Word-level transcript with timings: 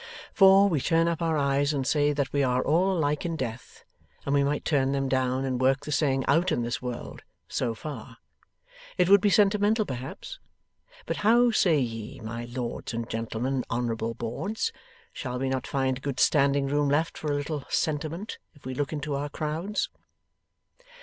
For, 0.33 0.67
we 0.67 0.81
turn 0.81 1.07
up 1.07 1.21
our 1.21 1.37
eyes 1.37 1.73
and 1.73 1.85
say 1.85 2.11
that 2.11 2.33
we 2.33 2.41
are 2.41 2.63
all 2.65 2.97
alike 2.97 3.23
in 3.23 3.35
death, 3.35 3.83
and 4.25 4.33
we 4.33 4.43
might 4.43 4.65
turn 4.65 4.93
them 4.93 5.07
down 5.07 5.45
and 5.45 5.61
work 5.61 5.85
the 5.85 5.91
saying 5.91 6.25
out 6.27 6.51
in 6.51 6.63
this 6.63 6.81
world, 6.81 7.21
so 7.47 7.75
far. 7.75 8.17
It 8.97 9.09
would 9.09 9.21
be 9.21 9.29
sentimental, 9.29 9.85
perhaps? 9.85 10.39
But 11.05 11.17
how 11.17 11.51
say 11.51 11.77
ye, 11.77 12.19
my 12.19 12.45
lords 12.45 12.95
and 12.95 13.07
gentleman 13.07 13.53
and 13.57 13.65
honourable 13.69 14.15
boards, 14.15 14.71
shall 15.13 15.37
we 15.37 15.49
not 15.49 15.67
find 15.67 16.01
good 16.01 16.19
standing 16.19 16.65
room 16.65 16.89
left 16.89 17.15
for 17.15 17.31
a 17.31 17.35
little 17.35 17.65
sentiment, 17.69 18.39
if 18.55 18.65
we 18.65 18.73
look 18.73 18.91
into 18.91 19.13
our 19.13 19.29
crowds? 19.29 19.87